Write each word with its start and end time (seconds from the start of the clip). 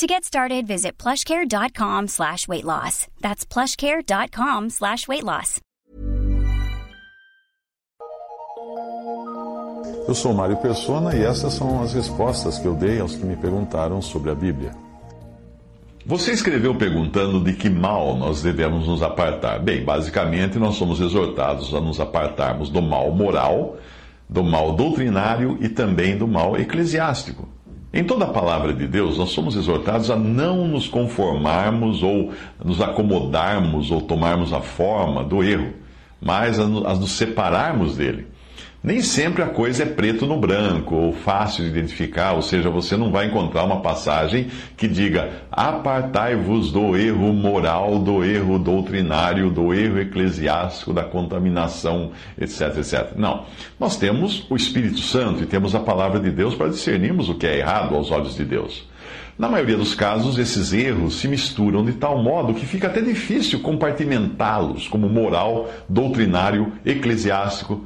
To 0.00 0.06
get 0.06 0.24
started, 0.24 0.66
visit 0.66 0.96
plushcare.com 0.96 2.08
slash 2.08 2.48
weight 2.48 2.64
loss. 2.64 3.06
That's 3.20 3.44
plushcare.com 3.44 4.70
slash 4.70 5.06
weight 5.06 5.24
loss. 5.24 5.60
Eu 10.08 10.14
sou 10.14 10.32
Mário 10.32 10.56
Persona 10.56 11.14
e 11.14 11.22
essas 11.22 11.52
são 11.52 11.82
as 11.82 11.92
respostas 11.92 12.58
que 12.58 12.66
eu 12.66 12.74
dei 12.74 12.98
aos 12.98 13.14
que 13.14 13.26
me 13.26 13.36
perguntaram 13.36 14.00
sobre 14.00 14.30
a 14.30 14.34
Bíblia. 14.34 14.70
Você 16.06 16.32
escreveu 16.32 16.74
perguntando 16.74 17.44
de 17.44 17.52
que 17.52 17.68
mal 17.68 18.16
nós 18.16 18.40
devemos 18.40 18.88
nos 18.88 19.02
apartar. 19.02 19.58
Bem, 19.58 19.84
basicamente 19.84 20.58
nós 20.58 20.76
somos 20.76 20.98
exortados 20.98 21.74
a 21.74 21.80
nos 21.80 22.00
apartarmos 22.00 22.70
do 22.70 22.80
mal 22.80 23.12
moral, 23.12 23.76
do 24.26 24.42
mal 24.42 24.72
doutrinário 24.72 25.58
e 25.60 25.68
também 25.68 26.16
do 26.16 26.26
mal 26.26 26.56
eclesiástico. 26.56 27.49
Em 27.92 28.04
toda 28.04 28.24
a 28.24 28.32
palavra 28.32 28.72
de 28.72 28.86
Deus, 28.86 29.18
nós 29.18 29.30
somos 29.30 29.56
exortados 29.56 30.10
a 30.10 30.16
não 30.16 30.68
nos 30.68 30.86
conformarmos 30.86 32.04
ou 32.04 32.32
nos 32.64 32.80
acomodarmos 32.80 33.90
ou 33.90 34.00
tomarmos 34.00 34.52
a 34.52 34.60
forma 34.60 35.24
do 35.24 35.42
erro, 35.42 35.72
mas 36.20 36.60
a 36.60 36.66
nos 36.66 37.12
separarmos 37.12 37.96
dele. 37.96 38.28
Nem 38.82 39.02
sempre 39.02 39.42
a 39.42 39.46
coisa 39.46 39.82
é 39.82 39.86
preto 39.86 40.26
no 40.26 40.38
branco 40.38 40.94
ou 40.94 41.12
fácil 41.12 41.64
de 41.64 41.70
identificar, 41.70 42.32
ou 42.32 42.40
seja, 42.40 42.70
você 42.70 42.96
não 42.96 43.12
vai 43.12 43.26
encontrar 43.26 43.62
uma 43.62 43.82
passagem 43.82 44.48
que 44.74 44.88
diga: 44.88 45.42
apartai-vos 45.52 46.72
do 46.72 46.96
erro 46.96 47.30
moral, 47.34 47.98
do 47.98 48.24
erro 48.24 48.58
doutrinário, 48.58 49.50
do 49.50 49.74
erro 49.74 50.00
eclesiástico, 50.00 50.94
da 50.94 51.04
contaminação, 51.04 52.12
etc, 52.40 52.78
etc. 52.78 53.12
Não. 53.16 53.44
Nós 53.78 53.98
temos 53.98 54.46
o 54.48 54.56
Espírito 54.56 55.00
Santo 55.00 55.42
e 55.42 55.46
temos 55.46 55.74
a 55.74 55.80
palavra 55.80 56.18
de 56.18 56.30
Deus 56.30 56.54
para 56.54 56.70
discernirmos 56.70 57.28
o 57.28 57.34
que 57.34 57.46
é 57.46 57.58
errado 57.58 57.94
aos 57.94 58.10
olhos 58.10 58.34
de 58.34 58.46
Deus. 58.46 58.88
Na 59.38 59.48
maioria 59.48 59.76
dos 59.76 59.94
casos, 59.94 60.38
esses 60.38 60.72
erros 60.72 61.20
se 61.20 61.28
misturam 61.28 61.84
de 61.84 61.92
tal 61.92 62.22
modo 62.22 62.54
que 62.54 62.64
fica 62.64 62.86
até 62.86 63.02
difícil 63.02 63.60
compartimentá-los 63.60 64.88
como 64.88 65.06
moral, 65.06 65.68
doutrinário, 65.86 66.72
eclesiástico 66.84 67.84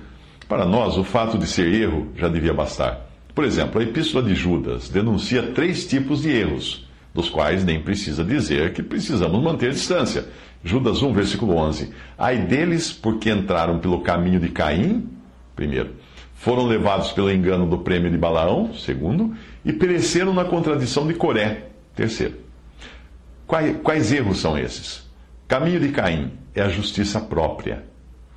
para 0.48 0.64
nós, 0.64 0.96
o 0.96 1.04
fato 1.04 1.38
de 1.38 1.46
ser 1.46 1.72
erro 1.72 2.08
já 2.16 2.28
devia 2.28 2.52
bastar. 2.52 3.06
Por 3.34 3.44
exemplo, 3.44 3.80
a 3.80 3.84
Epístola 3.84 4.22
de 4.22 4.34
Judas 4.34 4.88
denuncia 4.88 5.42
três 5.42 5.86
tipos 5.86 6.22
de 6.22 6.30
erros, 6.30 6.88
dos 7.12 7.28
quais 7.28 7.64
nem 7.64 7.80
precisa 7.80 8.24
dizer 8.24 8.72
que 8.72 8.82
precisamos 8.82 9.42
manter 9.42 9.72
distância. 9.72 10.26
Judas 10.62 11.02
1, 11.02 11.12
versículo 11.12 11.56
11. 11.56 11.90
Ai 12.16 12.38
deles, 12.38 12.92
porque 12.92 13.30
entraram 13.30 13.78
pelo 13.78 14.00
caminho 14.00 14.38
de 14.38 14.48
Caim, 14.48 15.08
primeiro. 15.56 15.90
Foram 16.34 16.66
levados 16.66 17.12
pelo 17.12 17.30
engano 17.30 17.66
do 17.66 17.78
prêmio 17.78 18.10
de 18.10 18.18
Balaão, 18.18 18.72
segundo. 18.74 19.34
E 19.64 19.72
pereceram 19.72 20.32
na 20.32 20.44
contradição 20.44 21.06
de 21.06 21.14
Coré, 21.14 21.68
terceiro. 21.94 22.34
Quais, 23.46 23.76
quais 23.82 24.12
erros 24.12 24.38
são 24.38 24.58
esses? 24.58 25.04
Caminho 25.48 25.80
de 25.80 25.88
Caim 25.88 26.32
é 26.54 26.62
a 26.62 26.68
justiça 26.68 27.20
própria. 27.20 27.84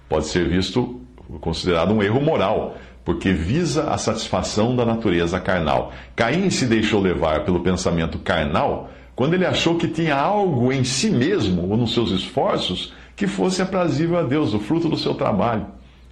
Pode 0.09 0.27
ser 0.27 0.47
visto 0.47 1.01
considerado 1.41 1.93
um 1.93 2.01
erro 2.01 2.21
moral, 2.21 2.77
porque 3.03 3.31
visa 3.31 3.89
a 3.89 3.97
satisfação 3.97 4.75
da 4.75 4.85
natureza 4.85 5.39
carnal. 5.39 5.93
Caim 6.15 6.49
se 6.49 6.65
deixou 6.65 7.01
levar 7.01 7.45
pelo 7.45 7.61
pensamento 7.61 8.19
carnal 8.19 8.89
quando 9.15 9.33
ele 9.33 9.45
achou 9.45 9.77
que 9.77 9.87
tinha 9.87 10.15
algo 10.15 10.71
em 10.71 10.83
si 10.83 11.09
mesmo 11.09 11.69
ou 11.69 11.77
nos 11.77 11.93
seus 11.93 12.11
esforços 12.11 12.93
que 13.15 13.25
fosse 13.25 13.61
aprazível 13.61 14.19
a 14.19 14.23
Deus, 14.23 14.53
o 14.53 14.59
fruto 14.59 14.87
do 14.87 14.97
seu 14.97 15.15
trabalho. 15.15 15.65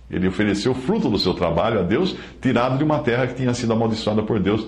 Ele 0.10 0.28
ofereceu 0.28 0.72
o 0.72 0.76
fruto 0.76 1.10
do 1.10 1.20
seu 1.20 1.34
trabalho 1.34 1.80
a 1.80 1.84
Deus, 1.84 2.16
tirado 2.42 2.78
de 2.78 2.84
uma 2.84 3.00
terra 3.00 3.28
que 3.28 3.36
tinha 3.36 3.54
sido 3.54 3.74
amaldiçoada 3.74 4.24
por 4.24 4.40
Deus, 4.40 4.66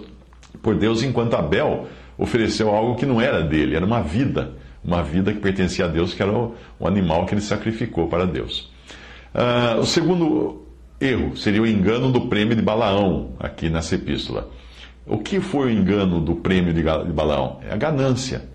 por 0.61 0.75
Deus, 0.75 1.01
enquanto 1.01 1.35
Abel 1.35 1.87
ofereceu 2.17 2.69
algo 2.69 2.95
que 2.95 3.05
não 3.05 3.21
era 3.21 3.41
dele, 3.41 3.75
era 3.75 3.85
uma 3.85 4.01
vida, 4.01 4.53
uma 4.83 5.01
vida 5.01 5.33
que 5.33 5.39
pertencia 5.39 5.85
a 5.85 5.87
Deus, 5.87 6.13
que 6.13 6.21
era 6.21 6.31
o, 6.31 6.55
o 6.79 6.87
animal 6.87 7.25
que 7.25 7.33
ele 7.33 7.41
sacrificou 7.41 8.07
para 8.07 8.25
Deus. 8.25 8.71
Uh, 9.37 9.81
o 9.81 9.85
segundo 9.85 10.65
erro 10.99 11.37
seria 11.37 11.61
o 11.61 11.67
engano 11.67 12.11
do 12.11 12.21
prêmio 12.21 12.55
de 12.55 12.61
Balaão, 12.63 13.33
aqui 13.39 13.69
nessa 13.69 13.93
epístola. 13.93 14.49
O 15.05 15.19
que 15.19 15.39
foi 15.39 15.67
o 15.67 15.69
engano 15.69 16.19
do 16.19 16.37
prêmio 16.37 16.73
de 16.73 16.81
Balaão? 16.81 17.59
É 17.61 17.71
a 17.71 17.77
ganância. 17.77 18.49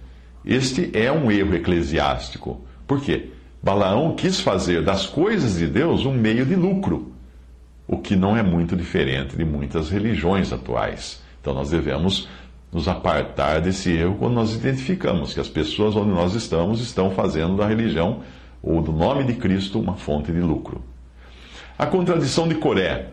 Este 0.44 0.90
é 0.92 1.12
um 1.12 1.30
erro 1.30 1.54
eclesiástico. 1.54 2.60
Por 2.84 3.00
quê? 3.00 3.30
Balaão 3.62 4.16
quis 4.16 4.40
fazer 4.40 4.82
das 4.82 5.06
coisas 5.06 5.56
de 5.56 5.68
Deus 5.68 6.04
um 6.04 6.12
meio 6.12 6.44
de 6.44 6.56
lucro, 6.56 7.12
o 7.86 7.98
que 7.98 8.16
não 8.16 8.36
é 8.36 8.42
muito 8.42 8.74
diferente 8.74 9.36
de 9.36 9.44
muitas 9.44 9.88
religiões 9.88 10.52
atuais. 10.52 11.22
Então 11.40 11.54
nós 11.54 11.70
devemos 11.70 12.28
nos 12.72 12.88
apartar 12.88 13.60
desse 13.60 13.92
erro 13.92 14.16
quando 14.18 14.34
nós 14.34 14.52
identificamos 14.52 15.32
que 15.32 15.38
as 15.38 15.48
pessoas 15.48 15.94
onde 15.94 16.10
nós 16.10 16.34
estamos 16.34 16.80
estão 16.80 17.12
fazendo 17.12 17.56
da 17.56 17.68
religião 17.68 18.22
ou 18.62 18.80
do 18.80 18.92
nome 18.92 19.24
de 19.24 19.34
Cristo 19.34 19.80
uma 19.80 19.94
fonte 19.94 20.30
de 20.30 20.40
lucro. 20.40 20.82
A 21.78 21.86
contradição 21.86 22.46
de 22.46 22.54
Coré. 22.54 23.08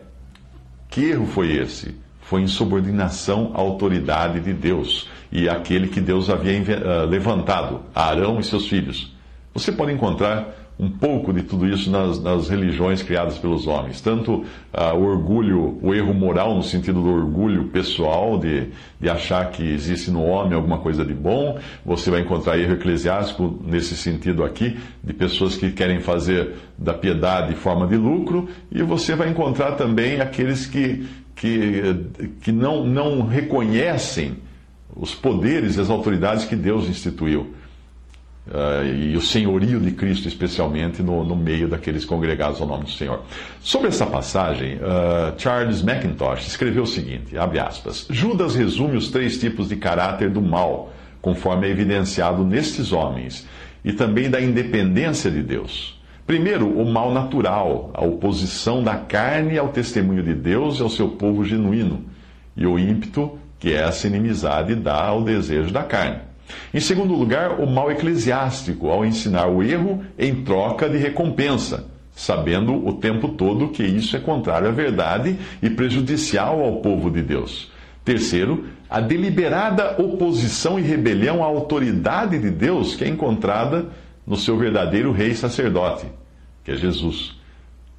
Que 0.89 1.05
erro 1.05 1.25
foi 1.25 1.53
esse? 1.53 1.95
Foi 2.21 2.41
insubordinação 2.41 3.51
à 3.55 3.59
autoridade 3.59 4.39
de 4.39 4.53
Deus 4.53 5.09
e 5.31 5.49
àquele 5.49 5.88
que 5.88 5.99
Deus 5.99 6.29
havia 6.29 6.53
eh, 6.53 7.05
levantado, 7.05 7.81
Arão 7.93 8.39
e 8.39 8.43
seus 8.43 8.67
filhos. 8.67 9.15
Você 9.53 9.71
pode 9.71 9.91
encontrar 9.91 10.69
um 10.79 10.90
pouco 10.90 11.34
de 11.34 11.44
tudo 11.44 11.67
isso 11.67 11.91
nas, 11.91 12.23
nas 12.23 12.47
religiões 12.47 13.03
criadas 13.03 13.38
pelos 13.38 13.67
homens. 13.67 14.00
Tanto 14.00 14.31
uh, 14.35 14.95
o 14.95 15.03
orgulho, 15.03 15.78
o 15.81 15.94
erro 15.94 16.13
moral, 16.13 16.56
no 16.56 16.63
sentido 16.63 17.01
do 17.01 17.09
orgulho 17.09 17.66
pessoal, 17.66 18.40
de, 18.40 18.69
de 18.97 19.09
achar 19.09 19.51
que 19.51 19.62
existe 19.62 20.09
no 20.09 20.23
homem 20.23 20.53
alguma 20.53 20.78
coisa 20.78 21.03
de 21.03 21.13
bom. 21.13 21.59
Você 21.85 22.09
vai 22.09 22.22
encontrar 22.22 22.57
erro 22.57 22.75
eclesiástico 22.75 23.59
nesse 23.66 23.97
sentido 23.97 24.41
aqui, 24.41 24.79
de 25.03 25.13
pessoas 25.13 25.57
que 25.57 25.69
querem 25.69 26.00
fazer 26.00 26.56
da 26.78 26.94
piedade 26.94 27.56
forma 27.56 27.85
de 27.85 27.97
lucro. 27.97 28.47
E 28.72 28.81
você 28.81 29.16
vai 29.16 29.29
encontrar 29.29 29.73
também 29.73 30.22
aqueles 30.22 30.66
que, 30.66 31.06
que, 31.35 31.94
que 32.41 32.53
não, 32.53 32.85
não 32.85 33.28
reconhecem 33.28 34.38
os 34.95 35.13
poderes 35.13 35.75
e 35.75 35.81
as 35.81 35.89
autoridades 35.89 36.45
que 36.45 36.56
Deus 36.56 36.88
instituiu. 36.88 37.53
Uh, 38.49 38.83
e 38.83 39.15
o 39.15 39.21
senhorio 39.21 39.79
de 39.79 39.91
Cristo, 39.91 40.27
especialmente 40.27 41.03
no, 41.03 41.23
no, 41.23 41.35
meio 41.35 41.67
daqueles 41.67 42.03
congregados 42.03 42.59
ao 42.59 42.65
nome 42.65 42.85
do 42.85 42.89
Senhor. 42.89 43.21
Sobre 43.61 43.89
essa 43.89 44.07
passagem, 44.07 44.77
uh, 44.77 45.39
Charles 45.39 45.83
McIntosh 45.83 46.47
escreveu 46.47 46.81
o 46.81 46.88
seguinte: 46.88 47.38
abre 47.38 47.59
aspas. 47.59 48.07
Judas 48.09 48.55
resume 48.55 48.97
os 48.97 49.11
três 49.11 49.38
tipos 49.38 49.69
de 49.69 49.75
caráter 49.75 50.31
do 50.31 50.41
mal, 50.41 50.91
conforme 51.21 51.67
é 51.67 51.69
evidenciado 51.69 52.43
nestes 52.43 52.91
homens, 52.91 53.47
e 53.85 53.93
também 53.93 54.31
da 54.31 54.41
independência 54.41 55.29
de 55.29 55.43
Deus. 55.43 56.01
Primeiro, 56.25 56.75
o 56.75 56.91
mal 56.91 57.13
natural, 57.13 57.91
a 57.93 58.03
oposição 58.03 58.81
da 58.81 58.95
carne 58.95 59.59
ao 59.59 59.67
testemunho 59.67 60.23
de 60.23 60.33
Deus 60.33 60.79
e 60.79 60.81
ao 60.81 60.89
seu 60.89 61.09
povo 61.09 61.45
genuíno, 61.45 62.03
e 62.57 62.65
o 62.65 62.79
ímpeto 62.79 63.38
que 63.59 63.73
essa 63.73 64.07
inimizade 64.07 64.73
dá 64.73 65.03
ao 65.03 65.23
desejo 65.23 65.71
da 65.71 65.83
carne. 65.83 66.28
Em 66.73 66.79
segundo 66.79 67.13
lugar, 67.13 67.59
o 67.59 67.67
mal 67.67 67.91
eclesiástico, 67.91 68.89
ao 68.89 69.05
ensinar 69.05 69.47
o 69.47 69.63
erro 69.63 70.03
em 70.17 70.43
troca 70.43 70.89
de 70.89 70.97
recompensa, 70.97 71.85
sabendo 72.13 72.85
o 72.87 72.94
tempo 72.94 73.29
todo 73.29 73.69
que 73.69 73.83
isso 73.83 74.15
é 74.15 74.19
contrário 74.19 74.68
à 74.68 74.71
verdade 74.71 75.38
e 75.62 75.69
prejudicial 75.69 76.62
ao 76.62 76.77
povo 76.77 77.09
de 77.09 77.21
Deus. 77.21 77.71
Terceiro, 78.03 78.65
a 78.89 79.00
deliberada 79.00 80.01
oposição 80.01 80.79
e 80.79 80.81
rebelião 80.81 81.44
à 81.44 81.45
autoridade 81.45 82.39
de 82.39 82.50
Deus 82.50 82.95
que 82.95 83.03
é 83.03 83.07
encontrada 83.07 83.88
no 84.25 84.35
seu 84.35 84.57
verdadeiro 84.57 85.12
rei 85.12 85.33
sacerdote, 85.33 86.07
que 86.63 86.71
é 86.71 86.75
Jesus. 86.75 87.38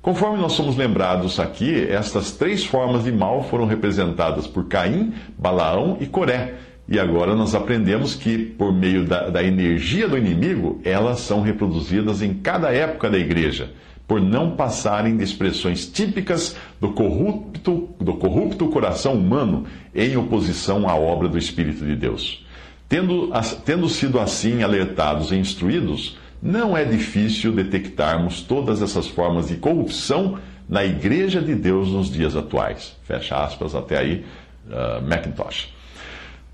Conforme 0.02 0.38
nós 0.38 0.52
somos 0.52 0.76
lembrados 0.76 1.38
aqui, 1.38 1.86
estas 1.90 2.32
três 2.32 2.64
formas 2.64 3.04
de 3.04 3.12
mal 3.12 3.44
foram 3.44 3.66
representadas 3.66 4.46
por 4.46 4.66
Caim, 4.66 5.12
Balaão 5.36 5.98
e 6.00 6.06
Coré 6.06 6.54
e 6.90 6.98
agora 6.98 7.36
nós 7.36 7.54
aprendemos 7.54 8.16
que, 8.16 8.36
por 8.36 8.74
meio 8.74 9.04
da, 9.04 9.30
da, 9.30 9.44
energia 9.44 10.08
do 10.08 10.18
inimigo, 10.18 10.80
elas 10.84 11.20
são 11.20 11.40
reproduzidas 11.40 12.20
em 12.20 12.34
cada 12.34 12.72
época 12.72 13.08
da 13.08 13.16
igreja, 13.16 13.70
por 14.08 14.20
não 14.20 14.56
passarem 14.56 15.16
de 15.16 15.22
expressões 15.22 15.86
típicas 15.86 16.56
do 16.80 16.90
corrupto, 16.90 17.90
do 18.00 18.14
corrupto 18.14 18.66
coração 18.66 19.14
humano 19.14 19.66
em 19.94 20.16
oposição 20.16 20.88
à 20.88 20.96
obra 20.96 21.28
do 21.28 21.38
Espírito 21.38 21.84
de 21.84 21.94
Deus. 21.94 22.44
Tendo, 22.88 23.30
tendo 23.64 23.88
sido 23.88 24.18
assim 24.18 24.64
alertados 24.64 25.30
e 25.30 25.36
instruídos, 25.36 26.18
não 26.42 26.76
é 26.76 26.84
difícil 26.84 27.52
detectarmos 27.52 28.42
todas 28.42 28.82
essas 28.82 29.06
formas 29.06 29.46
de 29.46 29.54
corrupção 29.54 30.40
na 30.68 30.84
Igreja 30.84 31.40
de 31.40 31.54
Deus 31.54 31.90
nos 31.90 32.10
dias 32.10 32.34
atuais. 32.34 32.96
Fecha 33.04 33.36
aspas 33.36 33.76
até 33.76 33.96
aí, 33.96 34.24
uh, 34.66 35.08
Macintosh. 35.08 35.78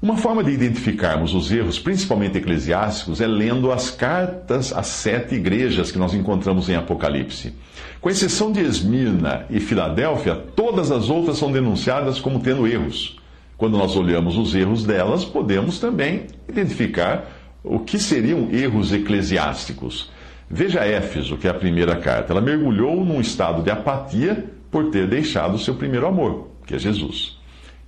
Uma 0.01 0.19
forma 0.19 0.45
de 0.45 0.51
identificarmos 0.51 1.35
os 1.35 1.51
erros, 1.51 1.79
principalmente 1.79 2.37
eclesiásticos, 2.37 3.19
é 3.23 3.27
lendo 3.27 3.73
as 3.73 3.91
cartas 3.91 4.71
às 4.71 4.89
sete 4.89 5.35
igrejas 5.35 5.91
que 5.91 5.99
nós 5.99 6.13
encontramos 6.13 6.69
em 6.69 6.75
Apocalipse. 6.75 7.55
Com 7.99 8.11
exceção 8.11 8.53
de 8.53 8.61
Esmirna 8.61 9.47
e 9.49 9.59
Filadélfia, 9.59 10.37
todas 10.55 10.91
as 10.91 11.09
outras 11.09 11.39
são 11.39 11.51
denunciadas 11.51 12.21
como 12.21 12.41
tendo 12.41 12.69
erros. 12.69 13.17
Quando 13.57 13.79
nós 13.79 13.97
olhamos 13.97 14.37
os 14.37 14.55
erros 14.55 14.85
delas, 14.85 15.25
podemos 15.25 15.79
também 15.79 16.27
identificar 16.47 17.33
o 17.65 17.79
que 17.79 17.99
seriam 17.99 18.51
erros 18.53 18.93
eclesiásticos. 18.93 20.11
Veja 20.49 20.85
Éfeso, 20.85 21.39
que 21.39 21.49
é 21.49 21.51
a 21.51 21.55
primeira 21.55 21.97
carta. 21.97 22.35
Ela 22.35 22.43
mergulhou 22.43 23.03
num 23.03 23.19
estado 23.19 23.63
de 23.63 23.71
apatia 23.71 24.45
por 24.71 24.91
ter 24.91 25.09
deixado 25.09 25.55
o 25.55 25.59
seu 25.59 25.75
primeiro 25.75 26.07
amor, 26.07 26.49
que 26.67 26.75
é 26.75 26.79
Jesus. 26.79 27.36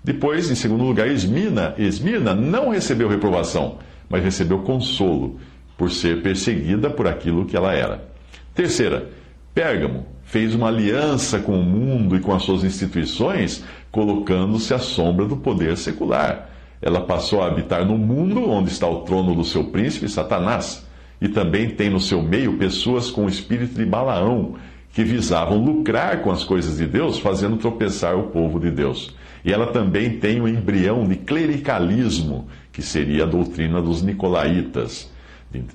Depois, 0.09 0.51
em 0.51 0.55
segundo 0.55 0.85
lugar, 0.85 1.07
Esmirna, 1.07 1.75
Esmirna 1.77 2.35
não 2.35 2.71
recebeu 2.71 3.11
reprovação, 3.11 3.77
mas 4.09 4.25
recebeu 4.25 4.61
consolo 4.61 5.39
por 5.77 5.91
ser 5.91 6.23
perseguida 6.23 6.89
por 6.89 7.07
aquilo 7.07 7.45
que 7.45 7.55
ela 7.55 7.75
era. 7.75 8.09
Terceira, 8.55 9.11
Pérgamo 9.53 10.07
fez 10.25 10.55
uma 10.55 10.69
aliança 10.69 11.41
com 11.41 11.61
o 11.61 11.63
mundo 11.63 12.17
e 12.17 12.21
com 12.21 12.35
as 12.35 12.43
suas 12.43 12.65
instituições, 12.65 13.63
colocando-se 13.91 14.73
à 14.73 14.79
sombra 14.79 15.27
do 15.27 15.37
poder 15.37 15.77
secular. 15.77 16.49
Ela 16.81 17.03
passou 17.03 17.43
a 17.43 17.47
habitar 17.47 17.85
no 17.85 17.99
mundo 17.99 18.49
onde 18.49 18.71
está 18.71 18.89
o 18.89 19.03
trono 19.03 19.35
do 19.35 19.45
seu 19.45 19.65
príncipe, 19.65 20.09
Satanás, 20.09 20.87
e 21.21 21.29
também 21.29 21.69
tem 21.69 21.91
no 21.91 22.01
seu 22.01 22.23
meio 22.23 22.57
pessoas 22.57 23.11
com 23.11 23.27
o 23.27 23.29
espírito 23.29 23.75
de 23.75 23.85
Balaão, 23.85 24.55
que 24.91 25.05
visavam 25.05 25.63
lucrar 25.63 26.23
com 26.23 26.31
as 26.31 26.45
coisas 26.45 26.79
de 26.79 26.87
Deus, 26.87 27.19
fazendo 27.19 27.59
tropeçar 27.59 28.17
o 28.17 28.29
povo 28.29 28.59
de 28.59 28.71
Deus. 28.71 29.15
E 29.45 29.53
ela 29.53 29.69
também 29.69 30.19
tem 30.19 30.41
o 30.41 30.49
embrião 30.49 31.07
de 31.07 31.17
clericalismo, 31.17 32.49
que 32.73 32.83
seria 32.83 33.25
a 33.25 33.27
doutrina 33.27 33.81
dos 33.81 34.03
nicolaítas, 34.03 35.11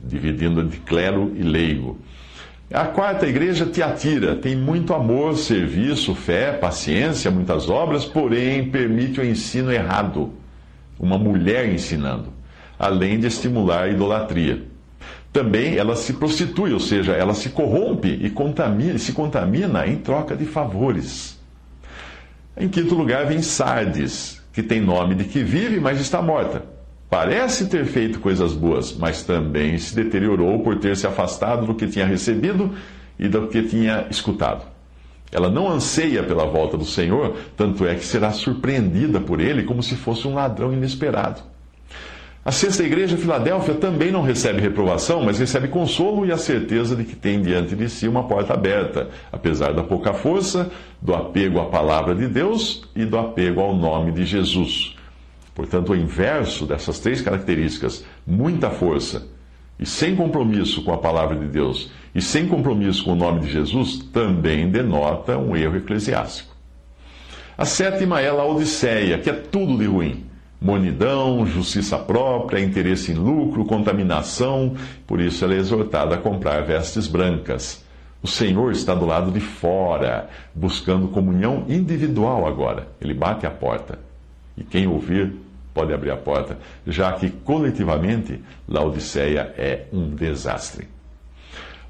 dividindo 0.04 0.63
de 0.63 0.77
clero 0.77 1.31
e 1.36 1.44
leigo. 1.44 2.00
A 2.71 2.86
quarta 2.86 3.27
igreja, 3.27 3.65
Tiatira, 3.65 4.36
tem 4.36 4.56
muito 4.56 4.94
amor, 4.94 5.38
serviço, 5.38 6.15
fé, 6.15 6.54
paciência, 6.54 7.30
muitas 7.30 7.69
obras, 7.69 8.04
porém 8.04 8.69
permite 8.69 9.19
o 9.19 9.25
ensino 9.25 9.71
errado. 9.71 10.33
Uma 11.00 11.18
mulher 11.18 11.71
ensinando, 11.71 12.33
além 12.80 13.19
de 13.19 13.27
estimular 13.27 13.83
a 13.83 13.89
idolatria. 13.89 14.63
Também 15.31 15.75
ela 15.77 15.95
se 15.95 16.13
prostitui, 16.13 16.74
ou 16.74 16.80
seja, 16.80 17.13
ela 17.13 17.33
se 17.33 17.50
corrompe 17.50 18.19
e 18.21 18.30
contamina, 18.30 18.98
se 18.98 19.13
contamina 19.13 19.86
em 19.86 19.98
troca 19.98 20.36
de 20.36 20.45
favores. 20.45 21.43
Em 22.56 22.70
quinto 22.70 22.94
lugar, 22.94 23.26
vem 23.26 23.42
Sardes, 23.42 24.42
que 24.54 24.62
tem 24.62 24.80
nome 24.80 25.16
de 25.16 25.24
que 25.24 25.44
vive, 25.44 25.80
mas 25.80 26.00
está 26.00 26.22
morta. 26.22 26.64
Parece 27.10 27.68
ter 27.68 27.86
feito 27.86 28.20
coisas 28.20 28.54
boas, 28.54 28.96
mas 28.96 29.24
também 29.24 29.78
se 29.78 29.96
deteriorou 29.96 30.60
por 30.60 30.78
ter 30.80 30.96
se 30.96 31.08
afastado 31.08 31.66
do 31.66 31.76
que 31.76 31.88
tinha 31.88 32.06
recebido 32.06 32.74
e 33.20 33.28
do 33.28 33.48
que 33.48 33.64
tinha 33.64 34.08
escutado. 34.10 34.66
Ela 35.32 35.50
não 35.50 35.68
anseia 35.68 36.24
pela 36.24 36.46
volta 36.46 36.78
do 36.78 36.86
Senhor, 36.86 37.36
tanto 37.58 37.86
é 37.88 37.96
que 37.96 38.06
será 38.06 38.32
surpreendida 38.32 39.20
por 39.20 39.42
ele 39.42 39.64
como 39.64 39.82
se 39.82 39.96
fosse 39.96 40.28
um 40.28 40.36
ladrão 40.36 40.72
inesperado. 40.72 41.53
A 42.45 42.51
sexta 42.51 42.84
igreja, 42.84 43.16
Filadélfia, 43.16 43.74
também 43.74 44.12
não 44.12 44.22
recebe 44.22 44.60
reprovação, 44.60 45.24
mas 45.24 45.40
recebe 45.40 45.69
consolo 45.69 46.25
e 46.25 46.31
a 46.31 46.38
certeza 46.38 46.94
de 46.94 47.06
que 47.06 47.16
tem 47.16 47.42
diante 47.42 47.74
de 47.74 47.88
si 47.88 48.06
uma 48.06 48.25
porta 48.25 48.54
aberta, 48.54 49.07
apesar 49.31 49.74
da 49.74 49.81
pouca 49.81 50.13
força, 50.13 50.69
do 51.01 51.16
apego 51.16 51.62
à 51.62 51.68
palavra 51.68 52.13
de 52.13 52.28
Deus 52.28 52.84
e 52.94 53.06
do 53.06 53.18
apego 53.18 53.62
ao 53.62 53.74
nome 53.74 54.12
de 54.12 54.25
Jesus. 54.25 54.94
Portanto, 55.56 55.94
o 55.94 55.95
inverso 55.95 56.66
dessas 56.66 57.00
três 57.00 57.22
características, 57.22 58.04
muita 58.28 58.69
força 58.69 59.25
e 59.80 59.86
sem 59.86 60.13
compromisso 60.13 60.84
com 60.84 60.92
a 60.92 60.98
palavra 60.98 61.38
de 61.38 61.46
Deus 61.46 61.92
e 62.13 62.22
sem 62.22 62.46
compromisso 62.46 63.06
com 63.06 63.13
o 63.13 63.16
nome 63.16 63.39
de 63.39 63.51
Jesus, 63.54 64.00
também 64.12 64.69
denota 64.69 65.38
um 65.38 65.56
erro 65.56 65.78
eclesiástico. 65.78 66.54
A 67.57 67.63
sétima 67.63 68.19
é 68.19 68.28
a 68.28 68.34
Laodiceia, 68.34 69.18
que 69.18 69.30
é 69.30 69.34
tudo 69.34 69.78
de 69.78 69.86
ruim 69.86 70.33
monidão, 70.63 71.45
justiça 71.45 72.00
própria, 72.00 72.63
interesse 72.63 73.12
em 73.12 73.15
lucro, 73.15 73.65
contaminação. 73.65 74.75
Por 75.06 75.19
isso 75.19 75.44
ela 75.44 75.54
é 75.54 75.57
exortada 75.57 76.15
a 76.15 76.18
comprar 76.18 76.62
vestes 76.62 77.06
brancas. 77.06 77.83
O 78.21 78.27
Senhor 78.27 78.71
está 78.71 78.95
do 78.95 79.06
lado 79.06 79.30
de 79.31 79.42
fora, 79.42 80.30
buscando 80.56 81.10
comunhão 81.10 81.65
individual 81.68 82.48
agora. 82.48 82.88
Ele 83.01 83.13
bate 83.13 83.45
a 83.45 83.51
porta. 83.51 84.00
E 84.56 84.63
quem 84.63 84.88
ouvir 84.88 85.33
pode 85.74 85.92
abrir 85.92 86.12
a 86.12 86.15
porta, 86.18 86.57
já 86.88 87.12
que 87.12 87.30
coletivamente 87.30 88.39
Laodiceia 88.68 89.54
é 89.57 89.86
um 89.92 90.15
desastre. 90.15 90.88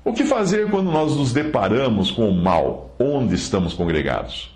O 0.04 0.12
que 0.12 0.24
fazer 0.24 0.70
quando 0.72 0.92
nós 0.92 1.16
nos 1.16 1.32
deparamos 1.32 2.10
com 2.10 2.28
o 2.28 2.34
mal 2.34 2.96
onde 3.00 3.36
estamos 3.36 3.74
congregados? 3.74 4.53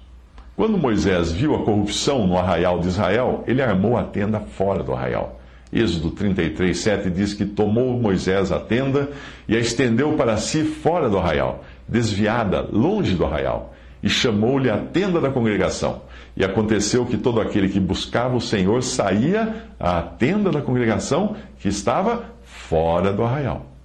Quando 0.58 0.76
Moisés 0.76 1.32
viu 1.32 1.54
a 1.54 1.60
corrupção 1.60 2.26
no 2.26 2.36
arraial 2.36 2.80
de 2.80 2.88
Israel, 2.88 3.44
ele 3.46 3.62
armou 3.62 3.96
a 3.96 4.04
tenda 4.04 4.40
fora 4.40 4.82
do 4.82 4.92
arraial. 4.92 5.40
Êxodo 5.72 6.10
33, 6.10 6.76
7 6.76 7.12
diz 7.12 7.36
que 7.36 7.46
tomou 7.46 7.94
Moisés 7.94 8.52
a 8.52 8.60
tenda 8.60 9.08
e 9.48 9.56
a 9.56 9.60
estendeu 9.60 10.14
para 10.14 10.36
si 10.38 10.64
fora 10.64 11.12
do 11.12 11.20
arraial, 11.20 11.64
desviada, 11.88 12.68
longe 12.72 13.14
do 13.14 13.24
arraial, 13.24 13.76
e 14.02 14.10
chamou-lhe 14.10 14.68
a 14.68 14.78
tenda 14.78 15.22
da 15.22 15.30
congregação. 15.30 16.02
E 16.36 16.44
aconteceu 16.44 17.06
que 17.06 17.18
todo 17.18 17.40
aquele 17.40 17.70
que 17.70 17.80
buscava 17.80 18.36
o 18.36 18.42
Senhor 18.42 18.82
saía 18.82 19.68
à 19.80 20.02
tenda 20.02 20.50
da 20.50 20.64
congregação 20.64 21.36
que 21.60 21.68
estava 21.68 22.32
fora 22.42 23.14
do 23.14 23.24
arraial. 23.24 23.77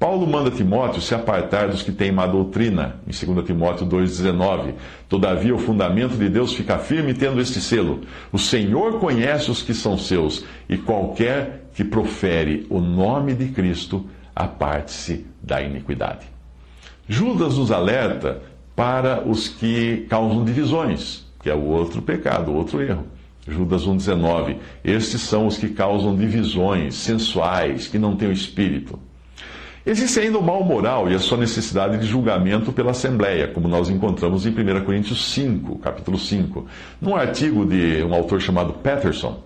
Paulo 0.00 0.26
manda 0.26 0.50
Timóteo 0.50 1.02
se 1.02 1.14
apartar 1.14 1.68
dos 1.68 1.82
que 1.82 1.92
têm 1.92 2.10
má 2.10 2.26
doutrina, 2.26 2.96
em 3.06 3.10
2 3.10 3.44
Timóteo 3.44 3.86
2,19. 3.86 4.72
Todavia, 5.06 5.54
o 5.54 5.58
fundamento 5.58 6.16
de 6.16 6.26
Deus 6.26 6.54
fica 6.54 6.78
firme 6.78 7.12
tendo 7.12 7.38
este 7.38 7.60
selo: 7.60 8.00
O 8.32 8.38
Senhor 8.38 8.98
conhece 8.98 9.50
os 9.50 9.60
que 9.60 9.74
são 9.74 9.98
seus, 9.98 10.42
e 10.70 10.78
qualquer 10.78 11.66
que 11.74 11.84
profere 11.84 12.66
o 12.70 12.80
nome 12.80 13.34
de 13.34 13.48
Cristo, 13.48 14.06
aparte-se 14.34 15.26
da 15.42 15.60
iniquidade. 15.60 16.26
Judas 17.06 17.58
nos 17.58 17.70
alerta 17.70 18.40
para 18.74 19.22
os 19.28 19.48
que 19.48 20.06
causam 20.08 20.46
divisões, 20.46 21.26
que 21.42 21.50
é 21.50 21.54
o 21.54 21.66
outro 21.66 22.00
pecado, 22.00 22.50
o 22.50 22.54
outro 22.54 22.80
erro. 22.80 23.04
Judas 23.46 23.86
1,19. 23.86 24.56
Estes 24.82 25.20
são 25.20 25.46
os 25.46 25.58
que 25.58 25.68
causam 25.68 26.16
divisões 26.16 26.94
sensuais, 26.94 27.86
que 27.86 27.98
não 27.98 28.16
têm 28.16 28.28
o 28.28 28.32
espírito. 28.32 28.98
Existe 29.84 30.20
ainda 30.20 30.38
o 30.38 30.42
mal 30.42 30.62
moral 30.62 31.10
e 31.10 31.14
a 31.14 31.18
sua 31.18 31.38
necessidade 31.38 31.96
de 31.96 32.06
julgamento 32.06 32.70
pela 32.70 32.90
Assembleia, 32.90 33.48
como 33.48 33.66
nós 33.66 33.88
encontramos 33.88 34.44
em 34.44 34.50
1 34.50 34.84
Coríntios 34.84 35.32
5, 35.32 35.78
capítulo 35.78 36.18
5. 36.18 36.66
Num 37.00 37.16
artigo 37.16 37.64
de 37.64 38.02
um 38.02 38.12
autor 38.12 38.42
chamado 38.42 38.74
Patterson, 38.74 39.42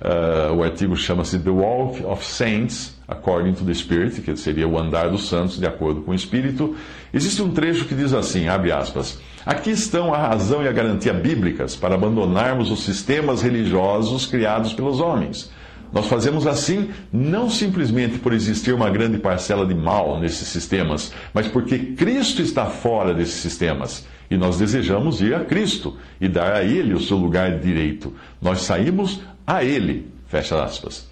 uh, 0.00 0.52
o 0.52 0.64
artigo 0.64 0.96
chama-se 0.96 1.38
The 1.38 1.50
Walk 1.50 2.04
of 2.04 2.26
Saints 2.26 2.98
According 3.06 3.52
to 3.52 3.64
the 3.64 3.72
Spirit, 3.72 4.20
que 4.20 4.36
seria 4.36 4.66
o 4.66 4.76
andar 4.76 5.10
dos 5.10 5.28
santos 5.28 5.60
de 5.60 5.66
acordo 5.66 6.02
com 6.02 6.10
o 6.10 6.14
Espírito. 6.14 6.74
Existe 7.14 7.40
um 7.40 7.52
trecho 7.52 7.84
que 7.84 7.94
diz 7.94 8.12
assim, 8.12 8.48
abre 8.48 8.72
aspas, 8.72 9.20
Aqui 9.46 9.70
estão 9.70 10.12
a 10.12 10.18
razão 10.18 10.62
e 10.62 10.68
a 10.68 10.72
garantia 10.72 11.12
bíblicas 11.12 11.76
para 11.76 11.94
abandonarmos 11.94 12.70
os 12.70 12.82
sistemas 12.82 13.42
religiosos 13.42 14.26
criados 14.26 14.74
pelos 14.74 15.00
homens 15.00 15.50
nós 15.92 16.06
fazemos 16.06 16.46
assim 16.46 16.90
não 17.12 17.48
simplesmente 17.48 18.18
por 18.18 18.32
existir 18.32 18.72
uma 18.72 18.90
grande 18.90 19.18
parcela 19.18 19.66
de 19.66 19.74
mal 19.74 20.20
nesses 20.20 20.48
sistemas, 20.48 21.12
mas 21.32 21.46
porque 21.46 21.78
Cristo 21.78 22.42
está 22.42 22.66
fora 22.66 23.14
desses 23.14 23.36
sistemas 23.36 24.06
e 24.30 24.36
nós 24.36 24.58
desejamos 24.58 25.20
ir 25.20 25.34
a 25.34 25.44
Cristo 25.44 25.96
e 26.20 26.28
dar 26.28 26.52
a 26.54 26.62
Ele 26.62 26.94
o 26.94 27.00
seu 27.00 27.16
lugar 27.16 27.58
direito. 27.58 28.12
Nós 28.40 28.60
saímos 28.60 29.20
a 29.46 29.64
Ele. 29.64 30.06
Fecha 30.26 30.62
aspas. 30.62 31.08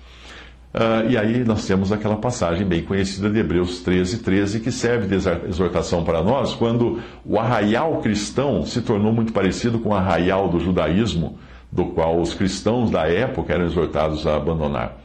Uh, 0.74 1.08
e 1.08 1.16
aí 1.16 1.42
nós 1.42 1.66
temos 1.66 1.90
aquela 1.90 2.16
passagem 2.16 2.66
bem 2.66 2.82
conhecida 2.82 3.30
de 3.30 3.38
Hebreus 3.38 3.80
13, 3.80 4.18
13, 4.18 4.60
que 4.60 4.70
serve 4.70 5.06
de 5.06 5.14
exortação 5.48 6.04
para 6.04 6.22
nós, 6.22 6.52
quando 6.52 7.00
o 7.24 7.38
arraial 7.38 8.02
cristão 8.02 8.66
se 8.66 8.82
tornou 8.82 9.10
muito 9.10 9.32
parecido 9.32 9.78
com 9.78 9.88
o 9.88 9.94
arraial 9.94 10.50
do 10.50 10.60
judaísmo 10.60 11.38
do 11.70 11.86
qual 11.86 12.20
os 12.20 12.34
cristãos 12.34 12.90
da 12.90 13.08
época 13.08 13.52
eram 13.52 13.66
exortados 13.66 14.26
a 14.26 14.36
abandonar. 14.36 14.98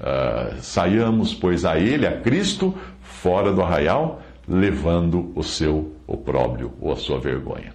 Uh, 0.00 0.60
saiamos, 0.60 1.34
pois, 1.34 1.64
a 1.64 1.78
ele, 1.78 2.06
a 2.06 2.20
Cristo, 2.20 2.74
fora 3.00 3.52
do 3.52 3.62
arraial, 3.62 4.20
levando 4.46 5.32
o 5.34 5.42
seu 5.42 5.92
opróbrio 6.06 6.72
ou 6.80 6.92
a 6.92 6.96
sua 6.96 7.18
vergonha. 7.18 7.74